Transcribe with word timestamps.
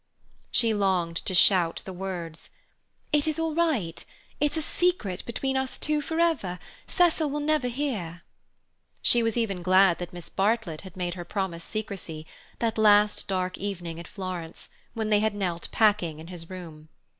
She 0.49 0.73
longed 0.73 1.17
to 1.27 1.35
shout 1.35 1.83
the 1.85 1.93
words: 1.93 2.49
"It 3.13 3.27
is 3.27 3.37
all 3.37 3.53
right. 3.53 4.03
It's 4.39 4.57
a 4.57 4.61
secret 4.63 5.23
between 5.27 5.55
us 5.55 5.77
two 5.77 6.01
for 6.01 6.19
ever. 6.19 6.57
Cecil 6.87 7.29
will 7.29 7.39
never 7.39 7.67
hear." 7.67 8.23
She 9.03 9.21
was 9.21 9.37
even 9.37 9.61
glad 9.61 9.99
that 9.99 10.11
Miss 10.11 10.27
Bartlett 10.27 10.81
had 10.81 10.97
made 10.97 11.13
her 11.13 11.23
promise 11.23 11.63
secrecy, 11.63 12.25
that 12.57 12.79
last 12.79 13.27
dark 13.27 13.59
evening 13.59 13.99
at 13.99 14.07
Florence, 14.07 14.69
when 14.95 15.09
they 15.09 15.19
had 15.19 15.35
knelt 15.35 15.67
packing 15.71 16.17
in 16.17 16.29
his 16.29 16.49
room. 16.49 16.89